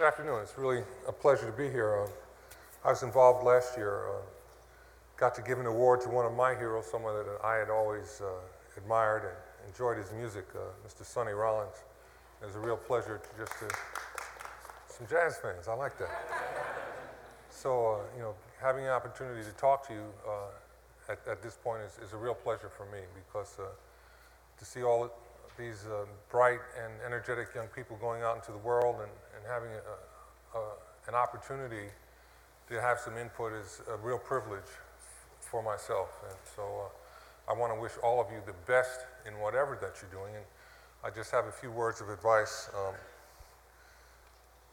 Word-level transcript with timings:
Good 0.00 0.06
afternoon. 0.06 0.40
It's 0.40 0.56
really 0.56 0.82
a 1.06 1.12
pleasure 1.12 1.44
to 1.44 1.52
be 1.52 1.68
here. 1.68 1.94
Uh, 1.94 2.08
I 2.86 2.88
was 2.88 3.02
involved 3.02 3.44
last 3.44 3.76
year, 3.76 4.08
uh, 4.08 4.22
got 5.18 5.34
to 5.34 5.42
give 5.42 5.58
an 5.58 5.66
award 5.66 6.00
to 6.00 6.08
one 6.08 6.24
of 6.24 6.32
my 6.32 6.54
heroes, 6.54 6.86
someone 6.90 7.14
that 7.16 7.26
I 7.44 7.56
had 7.56 7.68
always 7.68 8.22
uh, 8.24 8.30
admired 8.78 9.24
and 9.24 9.68
enjoyed 9.68 9.98
his 9.98 10.10
music, 10.12 10.46
uh, 10.54 10.60
Mr. 10.88 11.04
Sonny 11.04 11.32
Rollins. 11.32 11.84
It 12.40 12.46
was 12.46 12.56
a 12.56 12.60
real 12.60 12.78
pleasure 12.78 13.20
to 13.22 13.28
just 13.38 13.52
to, 13.58 13.68
some 14.88 15.06
jazz 15.06 15.36
fans. 15.36 15.68
I 15.68 15.74
like 15.74 15.98
that. 15.98 16.08
So, 17.50 18.00
uh, 18.00 18.16
you 18.16 18.22
know, 18.22 18.34
having 18.58 18.84
the 18.84 18.92
opportunity 18.92 19.44
to 19.44 19.52
talk 19.58 19.86
to 19.88 19.92
you 19.92 20.04
uh, 20.26 21.12
at, 21.12 21.18
at, 21.28 21.42
this 21.42 21.58
point 21.62 21.82
is, 21.82 21.98
is, 22.02 22.14
a 22.14 22.16
real 22.16 22.32
pleasure 22.32 22.70
for 22.70 22.86
me 22.86 23.00
because 23.14 23.58
to 24.56 24.64
see 24.64 24.82
all 24.82 25.12
these 25.60 25.84
uh, 25.86 26.06
bright 26.30 26.60
and 26.82 26.92
energetic 27.04 27.54
young 27.54 27.68
people 27.68 27.96
going 28.00 28.22
out 28.22 28.36
into 28.36 28.50
the 28.50 28.64
world 28.64 28.96
and, 29.02 29.12
and 29.36 29.44
having 29.46 29.68
a, 29.68 30.58
a, 30.58 30.62
an 31.08 31.14
opportunity 31.14 31.92
to 32.68 32.80
have 32.80 32.98
some 32.98 33.18
input 33.18 33.52
is 33.52 33.82
a 33.92 33.96
real 33.98 34.18
privilege 34.18 34.72
for 35.38 35.62
myself. 35.62 36.08
And 36.26 36.38
so 36.56 36.62
uh, 36.62 37.52
I 37.52 37.54
want 37.54 37.74
to 37.74 37.80
wish 37.80 37.92
all 38.02 38.20
of 38.20 38.32
you 38.32 38.40
the 38.46 38.54
best 38.66 39.00
in 39.26 39.34
whatever 39.38 39.76
that 39.82 40.00
you're 40.00 40.10
doing. 40.10 40.34
And 40.34 40.44
I 41.04 41.10
just 41.10 41.30
have 41.30 41.44
a 41.44 41.52
few 41.52 41.70
words 41.70 42.00
of 42.00 42.08
advice, 42.08 42.70
um, 42.74 42.94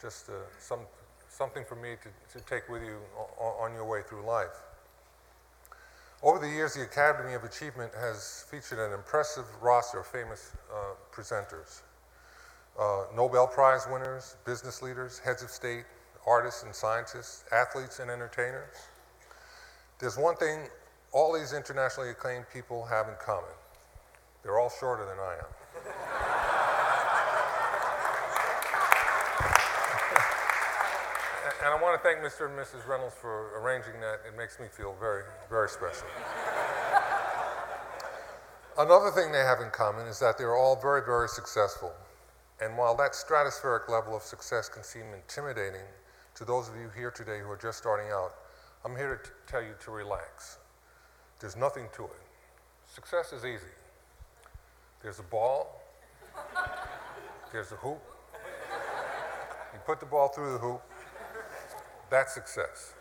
just 0.00 0.30
uh, 0.30 0.32
some, 0.58 0.80
something 1.28 1.64
for 1.64 1.76
me 1.76 1.94
to, 2.02 2.38
to 2.38 2.44
take 2.44 2.68
with 2.68 2.82
you 2.82 2.98
on, 3.38 3.70
on 3.70 3.74
your 3.74 3.88
way 3.88 4.00
through 4.08 4.26
life. 4.26 4.56
Over 6.24 6.38
the 6.38 6.48
years, 6.48 6.74
the 6.74 6.82
Academy 6.82 7.34
of 7.34 7.42
Achievement 7.42 7.90
has 7.98 8.44
featured 8.48 8.78
an 8.78 8.92
impressive 8.92 9.44
roster 9.60 9.98
of 9.98 10.06
famous 10.06 10.52
uh, 10.72 10.94
presenters. 11.12 11.82
Uh, 12.78 13.06
Nobel 13.16 13.48
Prize 13.48 13.88
winners, 13.90 14.36
business 14.46 14.82
leaders, 14.82 15.18
heads 15.18 15.42
of 15.42 15.50
state, 15.50 15.82
artists 16.24 16.62
and 16.62 16.72
scientists, 16.72 17.44
athletes 17.50 17.98
and 17.98 18.08
entertainers. 18.08 18.76
There's 19.98 20.16
one 20.16 20.36
thing 20.36 20.68
all 21.10 21.32
these 21.32 21.52
internationally 21.52 22.10
acclaimed 22.10 22.44
people 22.52 22.84
have 22.84 23.08
in 23.08 23.14
common. 23.20 23.50
They're 24.44 24.60
all 24.60 24.70
shorter 24.70 25.04
than 25.04 25.18
I 25.18 25.34
am. 25.34 25.92
And 31.62 31.70
I 31.70 31.80
want 31.80 31.94
to 31.94 32.02
thank 32.02 32.18
Mr. 32.18 32.50
and 32.50 32.58
Mrs. 32.58 32.88
Reynolds 32.88 33.14
for 33.14 33.56
arranging 33.60 34.00
that. 34.00 34.20
It 34.26 34.36
makes 34.36 34.58
me 34.58 34.66
feel 34.66 34.96
very, 34.98 35.22
very 35.48 35.68
special. 35.68 36.08
Another 38.76 39.10
thing 39.12 39.30
they 39.30 39.44
have 39.44 39.60
in 39.60 39.70
common 39.70 40.08
is 40.08 40.18
that 40.18 40.38
they're 40.38 40.56
all 40.56 40.74
very, 40.74 41.02
very 41.04 41.28
successful. 41.28 41.92
And 42.60 42.76
while 42.76 42.96
that 42.96 43.12
stratospheric 43.12 43.88
level 43.88 44.16
of 44.16 44.22
success 44.22 44.68
can 44.68 44.82
seem 44.82 45.04
intimidating 45.14 45.86
to 46.34 46.44
those 46.44 46.68
of 46.68 46.74
you 46.74 46.90
here 46.96 47.12
today 47.12 47.38
who 47.38 47.50
are 47.50 47.56
just 47.56 47.78
starting 47.78 48.10
out, 48.10 48.34
I'm 48.84 48.96
here 48.96 49.16
to 49.16 49.22
t- 49.22 49.34
tell 49.46 49.62
you 49.62 49.74
to 49.84 49.90
relax. 49.92 50.58
There's 51.38 51.56
nothing 51.56 51.86
to 51.94 52.04
it. 52.04 52.22
Success 52.88 53.32
is 53.32 53.44
easy. 53.44 53.72
There's 55.00 55.20
a 55.20 55.24
ball, 55.24 55.80
there's 57.52 57.70
a 57.70 57.76
hoop. 57.76 58.02
You 59.72 59.78
put 59.86 60.00
the 60.00 60.06
ball 60.06 60.28
through 60.28 60.52
the 60.54 60.58
hoop, 60.58 60.82
that's 62.12 62.34
success. 62.34 62.92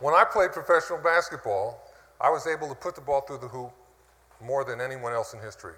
When 0.00 0.14
I 0.14 0.24
played 0.24 0.52
professional 0.52 0.98
basketball, 0.98 1.78
I 2.18 2.30
was 2.30 2.46
able 2.46 2.68
to 2.70 2.74
put 2.74 2.94
the 2.94 3.02
ball 3.02 3.20
through 3.20 3.38
the 3.38 3.48
hoop 3.48 3.70
more 4.42 4.64
than 4.64 4.80
anyone 4.80 5.12
else 5.12 5.34
in 5.34 5.40
history. 5.40 5.74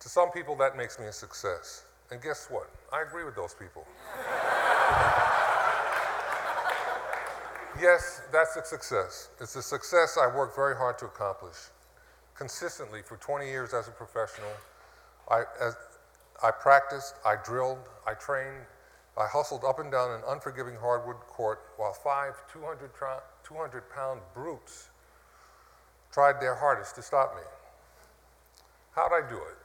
To 0.00 0.08
some 0.08 0.30
people, 0.30 0.54
that 0.56 0.76
makes 0.76 0.98
me 1.00 1.06
a 1.06 1.12
success. 1.12 1.84
And 2.10 2.20
guess 2.20 2.48
what? 2.50 2.68
I 2.92 3.00
agree 3.00 3.24
with 3.24 3.36
those 3.36 3.54
people. 3.54 3.86
yes, 7.80 8.20
that's 8.30 8.54
a 8.56 8.64
success. 8.66 9.30
It's 9.40 9.56
a 9.56 9.62
success 9.62 10.18
I 10.20 10.26
worked 10.26 10.54
very 10.54 10.76
hard 10.76 10.98
to 10.98 11.06
accomplish. 11.06 11.56
Consistently 12.36 13.00
for 13.02 13.16
20 13.16 13.46
years 13.46 13.72
as 13.72 13.88
a 13.88 13.92
professional, 13.92 14.52
I, 15.30 15.44
as, 15.58 15.74
I 16.42 16.50
practiced, 16.50 17.14
I 17.24 17.36
drilled, 17.42 17.78
I 18.06 18.12
trained, 18.12 18.66
I 19.18 19.26
hustled 19.26 19.64
up 19.64 19.80
and 19.80 19.90
down 19.90 20.12
an 20.12 20.20
unforgiving 20.28 20.76
hardwood 20.76 21.16
court 21.26 21.60
while 21.76 21.92
five 21.92 22.34
200, 22.52 22.90
200 23.42 23.90
pound 23.90 24.20
brutes 24.32 24.90
tried 26.12 26.40
their 26.40 26.54
hardest 26.54 26.94
to 26.94 27.02
stop 27.02 27.34
me. 27.34 27.42
How'd 28.94 29.12
I 29.12 29.28
do 29.28 29.36
it? 29.36 29.56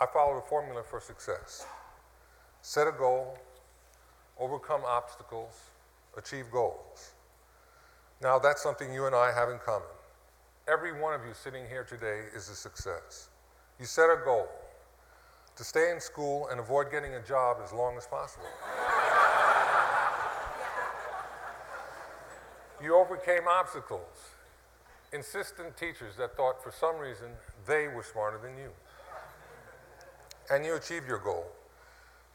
I 0.00 0.06
followed 0.06 0.38
a 0.38 0.42
formula 0.42 0.82
for 0.82 1.00
success 1.00 1.64
set 2.60 2.88
a 2.88 2.92
goal, 2.92 3.38
overcome 4.40 4.82
obstacles, 4.84 5.70
achieve 6.18 6.46
goals. 6.50 7.12
Now, 8.20 8.40
that's 8.40 8.60
something 8.60 8.92
you 8.92 9.06
and 9.06 9.14
I 9.14 9.30
have 9.30 9.50
in 9.50 9.58
common. 9.58 9.86
Every 10.66 11.00
one 11.00 11.14
of 11.14 11.24
you 11.24 11.32
sitting 11.32 11.64
here 11.68 11.84
today 11.84 12.22
is 12.34 12.48
a 12.48 12.56
success. 12.56 13.28
You 13.78 13.86
set 13.86 14.06
a 14.06 14.18
goal, 14.24 14.48
to 15.56 15.64
stay 15.64 15.90
in 15.90 16.00
school 16.00 16.48
and 16.50 16.60
avoid 16.60 16.90
getting 16.90 17.14
a 17.14 17.22
job 17.22 17.58
as 17.64 17.72
long 17.72 17.96
as 17.96 18.06
possible. 18.06 18.46
you 22.82 22.94
overcame 22.94 23.48
obstacles, 23.48 24.30
insistent 25.12 25.76
teachers 25.76 26.14
that 26.16 26.36
thought 26.36 26.62
for 26.62 26.70
some 26.70 26.96
reason 26.96 27.28
they 27.66 27.88
were 27.88 28.02
smarter 28.02 28.38
than 28.38 28.56
you. 28.58 28.70
And 30.50 30.64
you 30.64 30.76
achieved 30.76 31.08
your 31.08 31.18
goal 31.18 31.46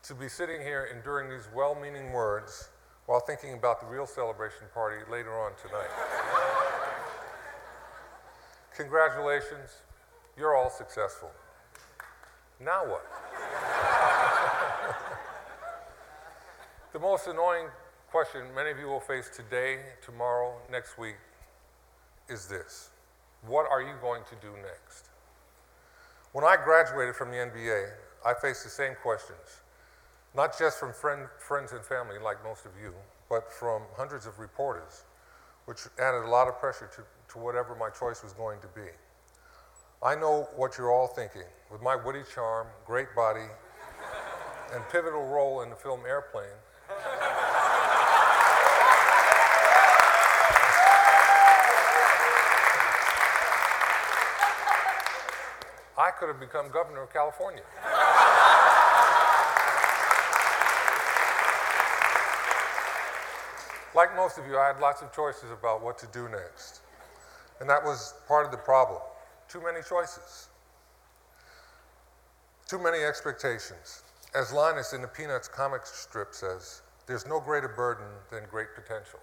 to 0.03 0.15
be 0.15 0.27
sitting 0.27 0.61
here 0.61 0.89
enduring 0.93 1.29
these 1.29 1.47
well 1.55 1.77
meaning 1.79 2.11
words 2.11 2.69
while 3.05 3.19
thinking 3.19 3.53
about 3.53 3.81
the 3.81 3.87
real 3.87 4.07
celebration 4.07 4.65
party 4.73 4.97
later 5.11 5.37
on 5.37 5.51
tonight. 5.61 5.89
Congratulations, 8.75 9.69
you're 10.37 10.55
all 10.55 10.69
successful. 10.69 11.29
Now 12.63 12.85
what? 12.85 13.03
the 16.93 16.99
most 16.99 17.25
annoying 17.25 17.67
question 18.11 18.41
many 18.53 18.69
of 18.69 18.77
you 18.77 18.85
will 18.85 18.99
face 18.99 19.31
today, 19.35 19.79
tomorrow, 20.05 20.53
next 20.71 20.99
week 20.99 21.15
is 22.29 22.47
this 22.47 22.91
What 23.47 23.65
are 23.71 23.81
you 23.81 23.93
going 23.99 24.21
to 24.29 24.35
do 24.35 24.53
next? 24.57 25.09
When 26.33 26.45
I 26.45 26.55
graduated 26.63 27.15
from 27.15 27.31
the 27.31 27.37
NBA, 27.37 27.89
I 28.23 28.33
faced 28.39 28.63
the 28.63 28.69
same 28.69 28.93
questions, 29.01 29.63
not 30.35 30.57
just 30.57 30.79
from 30.79 30.93
friend, 30.93 31.27
friends 31.39 31.71
and 31.71 31.83
family 31.83 32.19
like 32.23 32.43
most 32.43 32.65
of 32.65 32.73
you, 32.79 32.93
but 33.27 33.51
from 33.51 33.81
hundreds 33.97 34.27
of 34.27 34.37
reporters, 34.37 35.05
which 35.65 35.79
added 35.99 36.25
a 36.25 36.29
lot 36.29 36.47
of 36.47 36.59
pressure 36.59 36.89
to, 36.95 37.01
to 37.33 37.39
whatever 37.39 37.75
my 37.75 37.89
choice 37.89 38.21
was 38.21 38.33
going 38.33 38.59
to 38.61 38.67
be. 38.67 38.87
I 40.03 40.15
know 40.15 40.49
what 40.55 40.79
you're 40.79 40.91
all 40.91 41.05
thinking. 41.05 41.43
With 41.71 41.83
my 41.83 41.95
witty 41.95 42.23
charm, 42.33 42.65
great 42.87 43.13
body, 43.15 43.45
and 44.73 44.83
pivotal 44.91 45.27
role 45.27 45.61
in 45.61 45.69
the 45.69 45.75
film 45.75 46.01
Airplane, 46.07 46.47
I 55.99 56.09
could 56.17 56.29
have 56.29 56.39
become 56.39 56.71
governor 56.71 57.03
of 57.03 57.13
California. 57.13 57.61
like 63.93 64.15
most 64.15 64.39
of 64.39 64.47
you, 64.47 64.57
I 64.57 64.65
had 64.65 64.79
lots 64.79 65.03
of 65.03 65.13
choices 65.13 65.51
about 65.51 65.83
what 65.83 65.99
to 65.99 66.07
do 66.07 66.27
next. 66.27 66.81
And 67.59 67.69
that 67.69 67.83
was 67.83 68.15
part 68.27 68.47
of 68.47 68.51
the 68.51 68.57
problem. 68.57 68.99
Too 69.51 69.59
many 69.59 69.81
choices. 69.81 70.47
Too 72.69 72.79
many 72.79 72.99
expectations. 72.99 74.01
As 74.33 74.53
Linus 74.53 74.93
in 74.93 75.01
the 75.01 75.09
Peanuts 75.09 75.49
comic 75.49 75.85
strip 75.85 76.33
says, 76.33 76.83
there's 77.05 77.27
no 77.27 77.41
greater 77.41 77.67
burden 77.67 78.05
than 78.29 78.43
great 78.49 78.73
potential. 78.75 79.19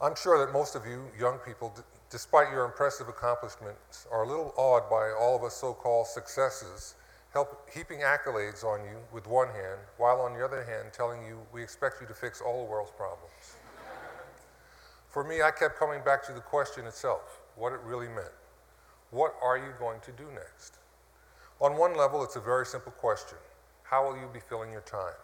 I'm 0.00 0.14
sure 0.14 0.38
that 0.46 0.52
most 0.52 0.76
of 0.76 0.86
you, 0.86 1.02
young 1.18 1.38
people, 1.38 1.72
d- 1.74 1.82
despite 2.10 2.52
your 2.52 2.64
impressive 2.64 3.08
accomplishments, 3.08 4.06
are 4.12 4.22
a 4.22 4.28
little 4.28 4.54
awed 4.56 4.88
by 4.88 5.10
all 5.10 5.34
of 5.34 5.42
us 5.42 5.54
so 5.54 5.72
called 5.72 6.06
successes, 6.06 6.94
help, 7.32 7.68
heaping 7.74 8.02
accolades 8.02 8.62
on 8.62 8.84
you 8.84 8.98
with 9.12 9.26
one 9.26 9.48
hand, 9.48 9.80
while 9.98 10.20
on 10.20 10.32
the 10.32 10.44
other 10.44 10.62
hand 10.62 10.92
telling 10.92 11.26
you 11.26 11.40
we 11.52 11.60
expect 11.60 12.00
you 12.00 12.06
to 12.06 12.14
fix 12.14 12.40
all 12.40 12.64
the 12.64 12.70
world's 12.70 12.92
problems. 12.92 13.56
For 15.08 15.24
me, 15.24 15.42
I 15.42 15.50
kept 15.50 15.76
coming 15.76 16.02
back 16.04 16.24
to 16.26 16.32
the 16.32 16.40
question 16.40 16.86
itself 16.86 17.40
what 17.56 17.72
it 17.72 17.80
really 17.84 18.06
meant. 18.06 18.30
What 19.14 19.36
are 19.40 19.56
you 19.56 19.70
going 19.78 20.00
to 20.00 20.10
do 20.10 20.24
next? 20.34 20.78
On 21.60 21.76
one 21.76 21.96
level, 21.96 22.24
it's 22.24 22.34
a 22.34 22.40
very 22.40 22.66
simple 22.66 22.90
question 22.90 23.38
How 23.84 24.04
will 24.04 24.16
you 24.16 24.26
be 24.32 24.40
filling 24.40 24.72
your 24.72 24.80
time? 24.80 25.14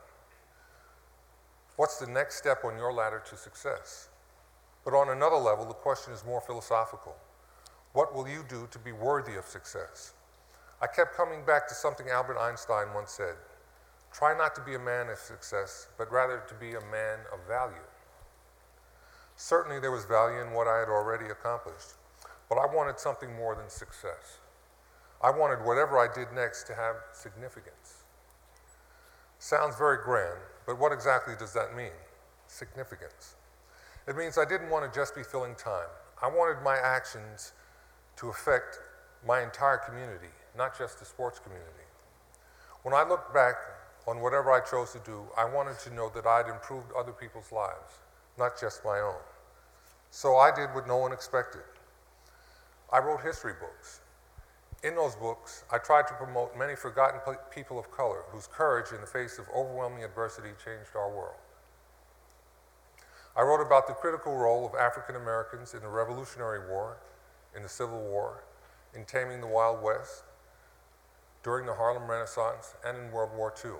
What's 1.74 1.98
the 1.98 2.06
next 2.06 2.36
step 2.36 2.64
on 2.64 2.76
your 2.76 2.92
ladder 2.92 3.20
to 3.28 3.36
success? 3.36 4.08
But 4.84 4.94
on 4.94 5.08
another 5.08 5.38
level, 5.38 5.64
the 5.66 5.74
question 5.74 6.12
is 6.12 6.24
more 6.24 6.40
philosophical. 6.40 7.16
What 7.92 8.14
will 8.14 8.28
you 8.28 8.44
do 8.48 8.68
to 8.70 8.78
be 8.78 8.92
worthy 8.92 9.34
of 9.34 9.44
success? 9.44 10.12
I 10.80 10.86
kept 10.86 11.16
coming 11.16 11.44
back 11.44 11.66
to 11.66 11.74
something 11.74 12.08
Albert 12.10 12.38
Einstein 12.38 12.94
once 12.94 13.10
said 13.10 13.34
try 14.12 14.38
not 14.38 14.54
to 14.54 14.60
be 14.60 14.76
a 14.76 14.78
man 14.78 15.08
of 15.08 15.18
success, 15.18 15.88
but 15.98 16.12
rather 16.12 16.44
to 16.48 16.54
be 16.54 16.74
a 16.74 16.90
man 16.92 17.18
of 17.32 17.40
value. 17.48 17.88
Certainly, 19.34 19.80
there 19.80 19.90
was 19.90 20.04
value 20.04 20.40
in 20.40 20.52
what 20.52 20.68
I 20.68 20.78
had 20.78 20.88
already 20.88 21.26
accomplished, 21.26 21.94
but 22.50 22.58
I 22.58 22.66
wanted 22.66 22.98
something 22.98 23.32
more 23.36 23.54
than 23.54 23.70
success. 23.70 24.40
I 25.22 25.30
wanted 25.30 25.64
whatever 25.64 25.98
I 25.98 26.12
did 26.12 26.32
next 26.34 26.64
to 26.64 26.74
have 26.74 26.96
significance. 27.12 28.02
Sounds 29.38 29.76
very 29.76 29.98
grand, 30.04 30.40
but 30.66 30.78
what 30.78 30.92
exactly 30.92 31.34
does 31.38 31.52
that 31.54 31.76
mean? 31.76 31.94
Significance. 32.48 33.36
It 34.08 34.16
means 34.16 34.36
I 34.36 34.44
didn't 34.44 34.68
want 34.68 34.90
to 34.90 34.98
just 34.98 35.14
be 35.14 35.22
filling 35.22 35.54
time. 35.54 35.88
I 36.20 36.26
wanted 36.26 36.62
my 36.62 36.76
actions 36.76 37.52
to 38.16 38.28
affect 38.28 38.80
my 39.26 39.42
entire 39.42 39.78
community, 39.78 40.32
not 40.58 40.76
just 40.76 40.98
the 40.98 41.04
sports 41.04 41.38
community. 41.38 41.70
When 42.82 42.94
I 42.94 43.06
look 43.08 43.32
back 43.32 43.54
on 44.08 44.20
whatever 44.20 44.50
I 44.50 44.60
chose 44.60 44.92
to 44.92 44.98
do, 45.04 45.22
I 45.38 45.44
wanted 45.44 45.78
to 45.80 45.94
know 45.94 46.10
that 46.14 46.26
I'd 46.26 46.48
improved 46.48 46.90
other 46.98 47.12
people's 47.12 47.52
lives, 47.52 48.00
not 48.38 48.58
just 48.60 48.84
my 48.84 48.98
own. 48.98 49.22
So 50.10 50.36
I 50.36 50.50
did 50.54 50.74
what 50.74 50.88
no 50.88 50.96
one 50.96 51.12
expected. 51.12 51.62
I 52.92 52.98
wrote 52.98 53.20
history 53.22 53.52
books. 53.60 54.00
In 54.82 54.96
those 54.96 55.14
books, 55.14 55.64
I 55.70 55.78
tried 55.78 56.08
to 56.08 56.14
promote 56.14 56.56
many 56.56 56.74
forgotten 56.74 57.20
people 57.54 57.78
of 57.78 57.90
color 57.90 58.24
whose 58.32 58.46
courage 58.46 58.92
in 58.92 59.00
the 59.00 59.06
face 59.06 59.38
of 59.38 59.44
overwhelming 59.54 60.02
adversity 60.02 60.48
changed 60.64 60.96
our 60.96 61.10
world. 61.10 61.38
I 63.36 63.42
wrote 63.42 63.64
about 63.64 63.86
the 63.86 63.92
critical 63.92 64.36
role 64.36 64.66
of 64.66 64.74
African 64.74 65.16
Americans 65.16 65.74
in 65.74 65.80
the 65.80 65.88
Revolutionary 65.88 66.68
War, 66.68 66.96
in 67.54 67.62
the 67.62 67.68
Civil 67.68 68.00
War, 68.00 68.42
in 68.94 69.04
taming 69.04 69.40
the 69.40 69.46
Wild 69.46 69.82
West, 69.82 70.24
during 71.44 71.66
the 71.66 71.74
Harlem 71.74 72.10
Renaissance, 72.10 72.74
and 72.84 72.98
in 72.98 73.12
World 73.12 73.30
War 73.36 73.54
II. 73.64 73.72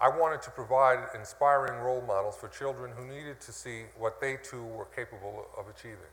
I 0.00 0.08
wanted 0.08 0.42
to 0.42 0.50
provide 0.50 0.98
inspiring 1.14 1.80
role 1.80 2.02
models 2.02 2.36
for 2.36 2.48
children 2.48 2.90
who 2.96 3.06
needed 3.06 3.40
to 3.42 3.52
see 3.52 3.84
what 3.96 4.20
they 4.20 4.36
too 4.36 4.64
were 4.64 4.86
capable 4.86 5.46
of 5.56 5.68
achieving. 5.68 6.12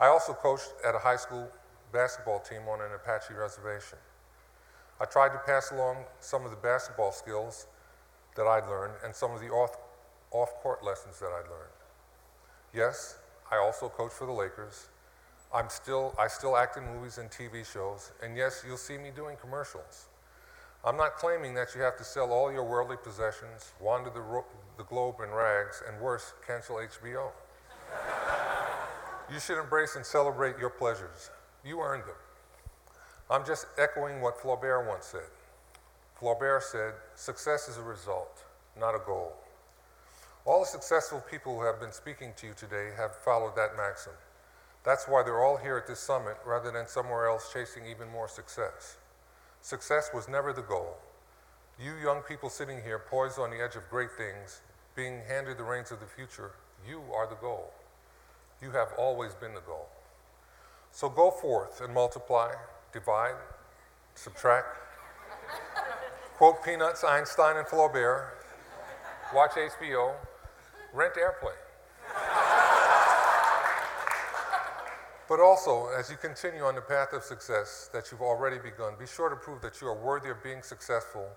I 0.00 0.06
also 0.06 0.32
coached 0.32 0.72
at 0.82 0.94
a 0.94 0.98
high 0.98 1.16
school 1.16 1.46
basketball 1.92 2.40
team 2.40 2.62
on 2.70 2.80
an 2.80 2.90
Apache 2.94 3.34
reservation. 3.34 3.98
I 4.98 5.04
tried 5.04 5.32
to 5.32 5.38
pass 5.38 5.72
along 5.72 6.04
some 6.20 6.44
of 6.46 6.50
the 6.50 6.56
basketball 6.56 7.12
skills 7.12 7.66
that 8.34 8.46
I'd 8.46 8.66
learned 8.66 8.94
and 9.04 9.14
some 9.14 9.32
of 9.32 9.40
the 9.40 9.48
off, 9.48 9.76
off-court 10.30 10.82
lessons 10.82 11.18
that 11.20 11.26
I'd 11.26 11.50
learned. 11.50 11.76
Yes, 12.72 13.18
I 13.52 13.58
also 13.58 13.90
coach 13.90 14.12
for 14.12 14.26
the 14.26 14.32
Lakers. 14.32 14.88
I'm 15.52 15.68
still, 15.68 16.14
I 16.18 16.28
still 16.28 16.56
act 16.56 16.78
in 16.78 16.84
movies 16.86 17.18
and 17.18 17.28
TV 17.30 17.70
shows, 17.70 18.12
and 18.22 18.36
yes, 18.36 18.64
you'll 18.66 18.76
see 18.76 18.96
me 18.96 19.10
doing 19.14 19.36
commercials. 19.36 20.06
I'm 20.82 20.96
not 20.96 21.16
claiming 21.16 21.52
that 21.54 21.74
you 21.74 21.82
have 21.82 21.98
to 21.98 22.04
sell 22.04 22.32
all 22.32 22.50
your 22.50 22.64
worldly 22.64 22.96
possessions, 22.96 23.72
wander 23.80 24.08
the, 24.08 24.20
ro- 24.20 24.46
the 24.78 24.84
globe 24.84 25.16
in 25.22 25.30
rags, 25.30 25.82
and 25.86 26.00
worse, 26.00 26.32
cancel 26.46 26.76
HBO. 26.76 27.32
You 29.32 29.38
should 29.38 29.60
embrace 29.60 29.96
and 29.96 30.04
celebrate 30.04 30.58
your 30.58 30.70
pleasures. 30.70 31.30
You 31.64 31.80
earned 31.80 32.02
them. 32.04 32.16
I'm 33.30 33.46
just 33.46 33.66
echoing 33.78 34.20
what 34.20 34.38
Flaubert 34.38 34.88
once 34.88 35.06
said. 35.06 35.30
Flaubert 36.20 36.62
said, 36.62 36.94
Success 37.14 37.68
is 37.68 37.76
a 37.76 37.82
result, 37.82 38.44
not 38.78 38.94
a 38.94 39.00
goal. 39.06 39.32
All 40.44 40.60
the 40.60 40.66
successful 40.66 41.22
people 41.30 41.58
who 41.58 41.64
have 41.64 41.80
been 41.80 41.92
speaking 41.92 42.32
to 42.38 42.48
you 42.48 42.54
today 42.54 42.90
have 42.96 43.14
followed 43.16 43.54
that 43.56 43.76
maxim. 43.76 44.12
That's 44.84 45.06
why 45.06 45.22
they're 45.22 45.44
all 45.44 45.58
here 45.58 45.76
at 45.76 45.86
this 45.86 46.00
summit 46.00 46.36
rather 46.44 46.72
than 46.72 46.88
somewhere 46.88 47.28
else 47.28 47.52
chasing 47.52 47.84
even 47.86 48.08
more 48.10 48.28
success. 48.28 48.96
Success 49.60 50.10
was 50.12 50.28
never 50.28 50.52
the 50.52 50.62
goal. 50.62 50.96
You 51.78 51.92
young 52.02 52.22
people 52.22 52.48
sitting 52.48 52.82
here 52.82 52.98
poised 52.98 53.38
on 53.38 53.50
the 53.50 53.62
edge 53.62 53.76
of 53.76 53.88
great 53.90 54.10
things, 54.16 54.62
being 54.96 55.20
handed 55.28 55.58
the 55.58 55.64
reins 55.64 55.92
of 55.92 56.00
the 56.00 56.06
future, 56.06 56.52
you 56.88 57.02
are 57.14 57.26
the 57.26 57.36
goal. 57.36 57.72
You 58.62 58.70
have 58.72 58.88
always 58.98 59.34
been 59.34 59.54
the 59.54 59.60
goal. 59.60 59.88
So 60.92 61.08
go 61.08 61.30
forth 61.30 61.80
and 61.80 61.94
multiply, 61.94 62.52
divide, 62.92 63.36
subtract, 64.14 64.76
quote 66.36 66.62
Peanuts, 66.64 67.04
Einstein, 67.04 67.56
and 67.56 67.66
Flaubert, 67.66 68.32
watch 69.34 69.52
HBO, 69.52 70.14
rent 70.92 71.14
airplane. 71.16 71.54
But 75.28 75.38
also, 75.38 75.86
as 75.96 76.10
you 76.10 76.16
continue 76.16 76.62
on 76.62 76.74
the 76.74 76.80
path 76.80 77.12
of 77.12 77.22
success 77.22 77.88
that 77.92 78.10
you've 78.10 78.20
already 78.20 78.58
begun, 78.58 78.94
be 78.98 79.06
sure 79.06 79.30
to 79.30 79.36
prove 79.36 79.62
that 79.62 79.80
you 79.80 79.86
are 79.86 79.94
worthy 79.94 80.28
of 80.28 80.42
being 80.42 80.60
successful 80.60 81.28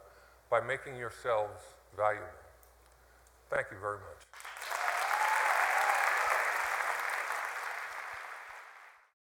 by 0.50 0.60
making 0.62 0.96
yourselves 0.98 1.62
valuable. 1.96 2.26
Thank 3.52 3.68
you 3.72 3.78
very 3.80 3.98
much. 3.98 4.53